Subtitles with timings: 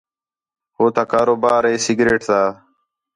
[0.77, 2.39] ہو تا کاروبار ہے سگریٹ تا